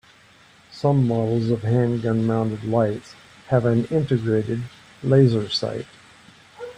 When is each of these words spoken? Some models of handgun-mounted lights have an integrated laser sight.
Some 0.71 1.07
models 1.07 1.51
of 1.51 1.61
handgun-mounted 1.61 2.63
lights 2.63 3.13
have 3.49 3.65
an 3.67 3.85
integrated 3.85 4.63
laser 5.03 5.47
sight. 5.47 5.85